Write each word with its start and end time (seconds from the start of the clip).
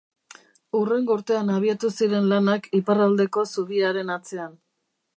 Hurrengo 0.79 1.17
urtean 1.19 1.51
abiatu 1.57 1.93
ziren 1.97 2.31
lanak 2.33 2.67
iparraldeko 2.81 3.47
zubiaren 3.57 4.15
atzean. 4.21 4.61